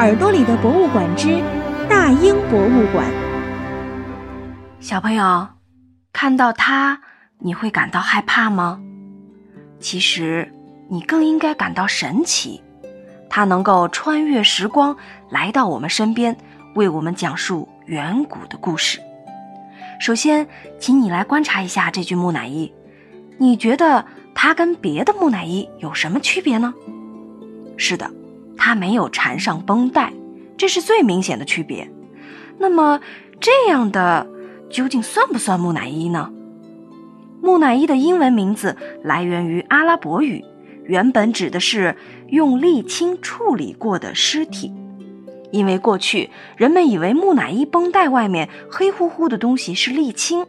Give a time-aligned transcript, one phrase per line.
[0.00, 1.42] 耳朵里的博物馆之
[1.86, 3.04] 大英博物馆。
[4.80, 5.46] 小朋友，
[6.10, 7.02] 看到它，
[7.38, 8.80] 你会感到害怕吗？
[9.78, 10.50] 其实，
[10.88, 12.62] 你更应该感到神奇。
[13.28, 14.96] 它能够穿越时光，
[15.28, 16.34] 来到我们身边，
[16.76, 18.98] 为我们讲述远古的故事。
[20.00, 20.48] 首先，
[20.78, 22.72] 请你来观察一下这具木乃伊，
[23.36, 26.72] 你觉得它跟别的木乃伊有什么区别呢？
[27.76, 28.10] 是的，
[28.60, 30.12] 它没有缠上绷带，
[30.58, 31.90] 这是最明显的区别。
[32.58, 33.00] 那么，
[33.40, 34.26] 这样的
[34.68, 36.30] 究竟算不算木乃伊呢？
[37.40, 40.44] 木乃伊的英文名字来源于阿拉伯语。
[40.84, 41.96] 原本指的是
[42.28, 44.70] 用沥青处理过的尸体，
[45.52, 50.44] 因为过去人们以为木乃伊绷带外面黑乎乎的东西是沥青，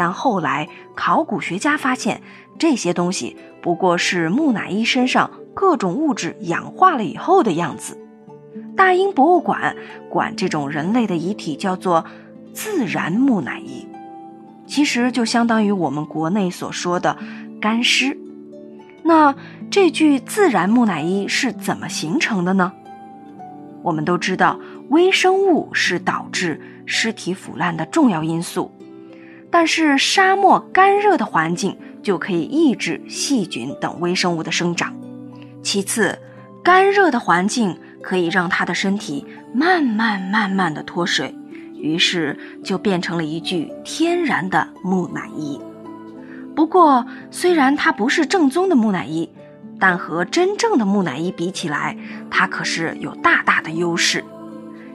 [0.00, 2.22] 但后来考古学家发现
[2.58, 7.98] 这些东西不过是木乃伊身上各种物质氧化了以后的样子。
[8.74, 9.76] 大英博物馆
[10.08, 12.06] 管这种人类的遗体叫做
[12.54, 13.86] 自然木乃伊，
[14.66, 17.18] 其实就相当于我们国内所说的
[17.60, 18.16] 干尸。
[19.02, 19.34] 那
[19.70, 22.72] 这具自然木乃伊是怎么形成的呢？
[23.82, 28.72] 我们都知道，微生物是导致尸体腐烂的重要因素，
[29.50, 34.94] 但是沙漠干热的环境就可以抑制细菌等微生物的生长。
[35.62, 36.18] 其次，
[36.62, 41.34] 干热的环境可以让它的身体慢慢慢慢的脱水，
[41.74, 45.60] 于是就变成了一具天然的木乃伊。
[46.54, 49.28] 不过，虽然它不是正宗的木乃伊，
[49.78, 51.96] 但和真正的木乃伊比起来，
[52.30, 54.24] 它可是有大大的优势。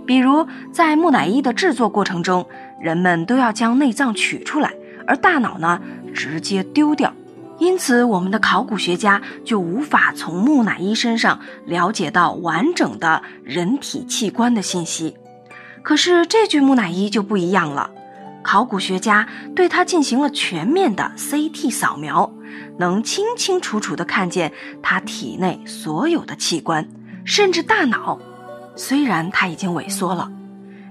[0.05, 2.47] 比如，在木乃伊的制作过程中，
[2.79, 4.71] 人们都要将内脏取出来，
[5.07, 5.81] 而大脑呢，
[6.13, 7.13] 直接丢掉。
[7.57, 15.15] 因此，我们的考古学家就无法从木乃伊身上了解到完整的人体器官的信息。
[15.81, 17.89] 可是，这具木乃伊就不一样了。
[18.43, 22.31] 考古学家对它进行了全面的 CT 扫描，
[22.77, 24.51] 能清清楚楚地看见
[24.83, 26.87] 它体内所有的器官，
[27.23, 28.19] 甚至大脑。
[28.75, 30.31] 虽然它已经萎缩了。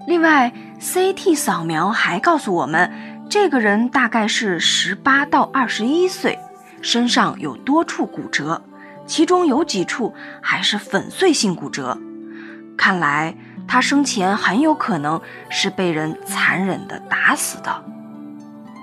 [0.07, 2.91] 另外，CT 扫描还告诉我们，
[3.29, 6.39] 这个人大概是十八到二十一岁，
[6.83, 8.63] 身上有多处骨折，
[9.07, 11.99] 其中有几处还是粉碎性骨折。
[12.77, 13.35] 看来。
[13.67, 15.19] 他生前很有可能
[15.49, 17.83] 是被人残忍地打死的。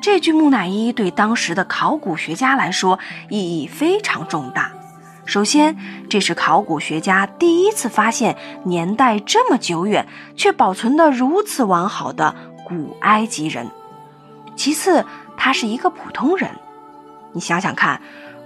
[0.02, 2.98] 这具木乃伊对当时的考古学家来说
[3.30, 4.72] 意义非常重大。
[5.32, 5.78] 首先，
[6.10, 10.06] 这是考古学家第一次发现年代这么久远
[10.36, 13.66] 却保存得如此完好的古埃及人。
[14.58, 15.06] 其次，
[15.38, 16.52] 他是一个普通人。
[17.32, 18.02] 你想想看，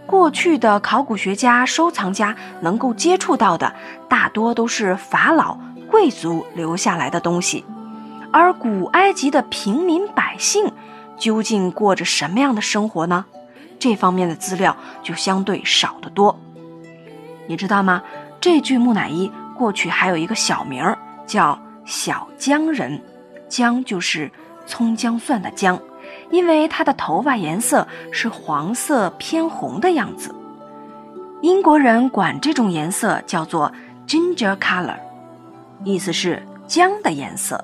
[0.05, 3.73] 过去的考古学家、收藏家能够接触到的
[4.07, 5.57] 大多都是法老。
[5.89, 7.65] 贵族留下来的东西，
[8.31, 10.71] 而古埃及的平民百姓
[11.17, 13.25] 究竟过着什么样的生活呢？
[13.79, 16.39] 这方面的资料就相对少得多。
[17.47, 18.01] 你知道吗？
[18.41, 23.01] 这具木乃伊过去还有一个小名儿，叫小姜人。
[23.47, 24.29] 姜就是
[24.65, 25.79] 葱姜蒜的姜，
[26.31, 30.33] 因为他的头发颜色是黄色偏红的样子。
[31.41, 33.71] 英国人管这种颜色叫做
[34.07, 34.95] ginger color。
[35.83, 37.63] 意思是姜的颜色，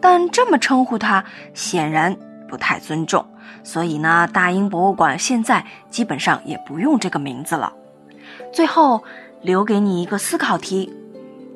[0.00, 1.24] 但这么称呼它
[1.54, 2.14] 显然
[2.46, 3.24] 不太尊重，
[3.64, 7.72] 所以呢，大英博物馆现在基本上也不用这个名字了。
[8.52, 9.02] 最后
[9.42, 10.92] 留给你一个思考题：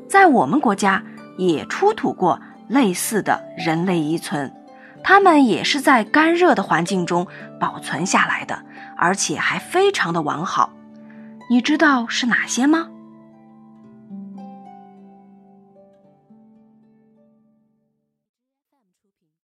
[0.09, 1.03] 在我们国家
[1.37, 4.53] 也出土过类似的人类遗存，
[5.03, 7.27] 它们也是在干热的环境中
[7.61, 8.63] 保存下来的，
[8.97, 10.73] 而且还非常的完好。
[11.51, 12.89] 你知道是哪些吗？